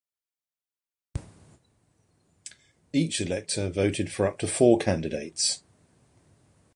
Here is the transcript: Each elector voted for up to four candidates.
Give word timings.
Each 2.91 3.21
elector 3.21 3.69
voted 3.69 4.11
for 4.11 4.25
up 4.25 4.39
to 4.39 4.47
four 4.47 4.79
candidates. 4.79 5.61